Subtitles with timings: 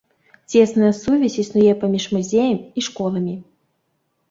[0.53, 3.39] Цесная сувязь існуе паміж музеем і школамі.